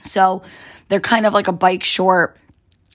[0.00, 0.42] So
[0.88, 2.36] they're kind of like a bike short.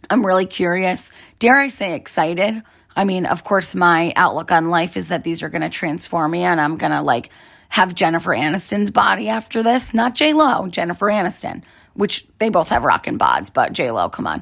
[0.10, 1.12] I'm really curious.
[1.39, 2.64] Dare I say excited?
[2.95, 6.32] I mean, of course, my outlook on life is that these are going to transform
[6.32, 7.30] me and I'm going to like
[7.70, 9.93] have Jennifer Aniston's body after this.
[9.93, 11.64] Not J Lo, Jennifer Aniston,
[11.99, 14.41] which they both have rockin' bods, but J Lo, come on.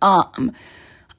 [0.00, 0.52] Um,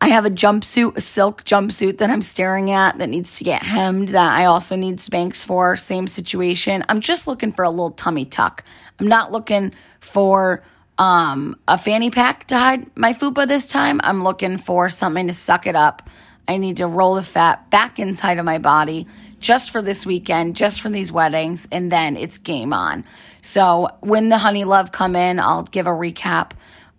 [0.01, 3.61] I have a jumpsuit, a silk jumpsuit that I'm staring at that needs to get
[3.61, 5.75] hemmed that I also need Spanx for.
[5.75, 6.83] Same situation.
[6.89, 8.63] I'm just looking for a little tummy tuck.
[8.99, 10.63] I'm not looking for
[10.97, 14.01] um, a fanny pack to hide my fupa this time.
[14.03, 16.09] I'm looking for something to suck it up.
[16.47, 19.05] I need to roll the fat back inside of my body
[19.39, 23.05] just for this weekend, just for these weddings, and then it's game on.
[23.45, 26.53] So when the Honeylove come in, I'll give a recap.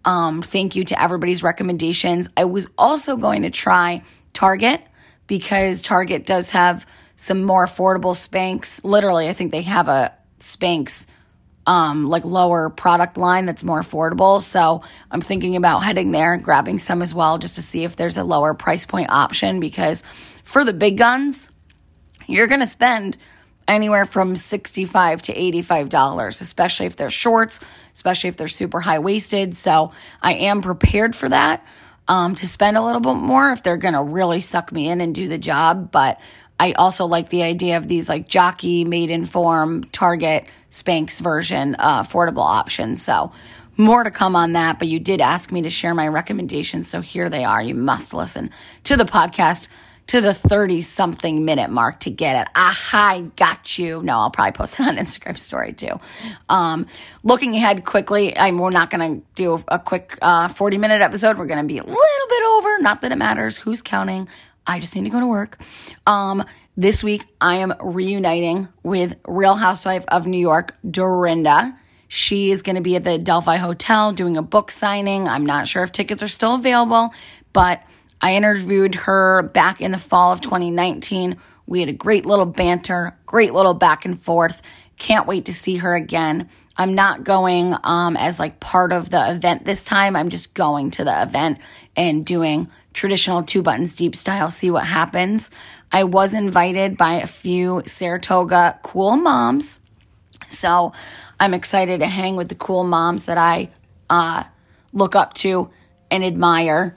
[0.04, 2.28] Um, thank you to everybody's recommendations.
[2.36, 4.80] I was also going to try Target
[5.26, 6.86] because Target does have
[7.16, 8.84] some more affordable Spanx.
[8.84, 11.08] Literally, I think they have a Spanx
[11.66, 14.40] um, like lower product line that's more affordable.
[14.40, 17.96] So I'm thinking about heading there and grabbing some as well just to see if
[17.96, 20.04] there's a lower price point option because
[20.44, 21.50] for the big guns,
[22.28, 23.18] you're going to spend
[23.68, 27.60] anywhere from 65 to $85, especially if they're shorts,
[27.94, 29.56] especially if they're super high waisted.
[29.56, 29.92] So
[30.22, 31.66] I am prepared for that.
[32.08, 35.12] Um, to spend a little bit more if they're gonna really suck me in and
[35.12, 35.90] do the job.
[35.90, 36.20] But
[36.58, 42.46] I also like the idea of these like jockey, Maidenform Target, Spanx version uh, affordable
[42.46, 43.02] options.
[43.02, 43.32] So
[43.76, 46.88] more to come on that, but you did ask me to share my recommendations.
[46.88, 47.62] So here they are.
[47.62, 48.50] You must listen
[48.84, 49.68] to the podcast
[50.08, 52.48] to the 30 something minute mark to get it.
[52.54, 54.02] Aha, I got you.
[54.02, 55.98] No, I'll probably post it on Instagram story too.
[56.48, 56.86] Um,
[57.22, 61.38] looking ahead quickly, I'm, we're not going to do a quick uh, 40 minute episode.
[61.38, 62.78] We're going to be a little bit over.
[62.80, 64.28] Not that it matters who's counting.
[64.66, 65.58] I just need to go to work.
[66.06, 66.44] Um,
[66.76, 71.78] this week, I am reuniting with Real Housewife of New York, Dorinda.
[72.08, 75.26] She is going to be at the Adelphi Hotel doing a book signing.
[75.26, 77.12] I'm not sure if tickets are still available,
[77.52, 77.82] but
[78.20, 81.36] I interviewed her back in the fall of 2019.
[81.66, 84.62] We had a great little banter, great little back and forth.
[84.98, 86.48] Can't wait to see her again.
[86.78, 90.14] I'm not going um, as like part of the event this time.
[90.14, 91.58] I'm just going to the event
[91.96, 95.50] and doing traditional two buttons deep style, see what happens.
[95.92, 99.80] I was invited by a few Saratoga cool moms.
[100.48, 100.92] So
[101.38, 103.70] I'm excited to hang with the cool moms that I
[104.10, 104.44] uh,
[104.92, 105.70] look up to
[106.10, 106.96] and admire.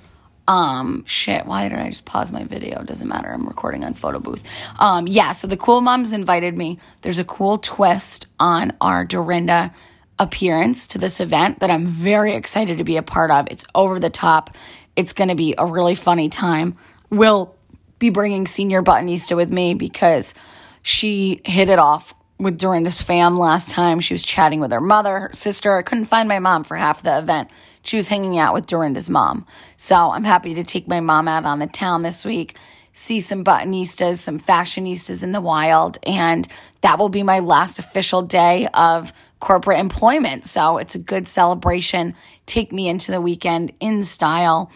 [0.50, 2.82] Um, shit, why did I just pause my video?
[2.82, 3.30] Doesn't matter.
[3.32, 4.44] I'm recording on photo booth.
[4.80, 6.80] Um, yeah, so the cool moms invited me.
[7.04, 9.72] There's a cool twist on our Dorinda
[10.18, 13.48] appearance to this event that I'm very excited to be a part of.
[13.52, 14.56] It's over the top.
[14.96, 16.78] It's going to be a really funny time.
[17.12, 17.56] we'll
[18.00, 20.34] be bringing Senior Buttonista with me because
[20.82, 24.00] she hit it off with Dorinda's fam last time.
[24.00, 25.78] She was chatting with her mother, her sister.
[25.78, 27.52] I couldn't find my mom for half the event.
[27.84, 29.46] She was hanging out with Dorinda's mom.
[29.78, 32.58] So I'm happy to take my mom out on the town this week,
[32.94, 36.48] see some buttonistas, some fashionistas in the wild, and
[36.82, 40.46] that will be my last official day of corporate employment.
[40.46, 42.16] So it's a good celebration.
[42.46, 44.72] Take me into the weekend in style.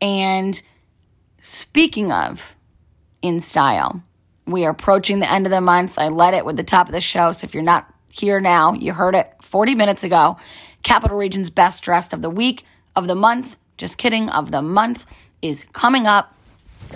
[0.00, 0.60] And
[1.40, 2.56] speaking of
[3.22, 4.02] in style,
[4.46, 5.98] we are approaching the end of the month.
[5.98, 7.32] I led it with the top of the show.
[7.32, 10.36] So if you're not here now, you heard it 40 minutes ago.
[10.82, 12.64] Capital Region's Best Dressed of the Week.
[12.96, 15.06] of the month, just kidding, of the month
[15.40, 16.34] is coming up.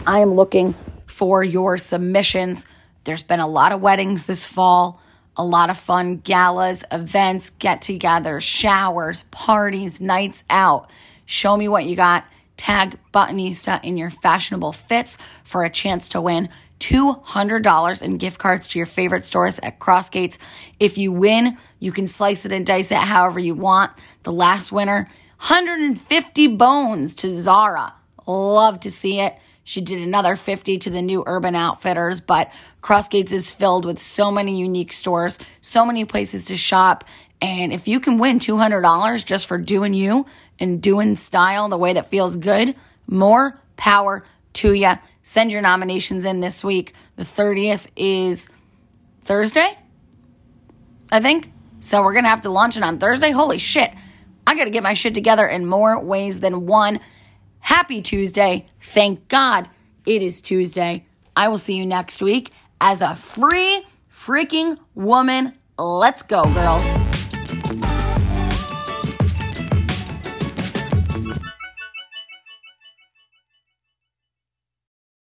[0.06, 0.74] I am looking
[1.06, 2.66] for your submissions.
[3.04, 5.00] There's been a lot of weddings this fall,
[5.36, 10.90] a lot of fun galas, events, get togethers, showers, parties, nights out.
[11.26, 12.24] Show me what you got.
[12.56, 16.48] Tag Buttonista in your fashionable fits for a chance to win
[16.80, 20.38] $200 in gift cards to your favorite stores at Crossgates.
[20.78, 23.92] If you win, you can slice it and dice it however you want.
[24.22, 25.08] The last winner,
[25.38, 27.94] 150 bones to Zara.
[28.26, 29.36] Love to see it.
[29.64, 32.52] She did another 50 to the new Urban Outfitters, but
[32.82, 37.04] Crossgates is filled with so many unique stores, so many places to shop.
[37.40, 40.26] And if you can win $200 just for doing you
[40.58, 42.74] and doing style the way that feels good,
[43.06, 44.94] more power to you.
[45.26, 46.92] Send your nominations in this week.
[47.16, 48.46] The 30th is
[49.22, 49.78] Thursday,
[51.10, 51.50] I think.
[51.80, 53.30] So we're going to have to launch it on Thursday.
[53.30, 53.90] Holy shit.
[54.46, 57.00] I got to get my shit together in more ways than one.
[57.60, 58.66] Happy Tuesday.
[58.82, 59.70] Thank God
[60.06, 61.06] it is Tuesday.
[61.34, 65.54] I will see you next week as a free freaking woman.
[65.78, 67.03] Let's go, girls.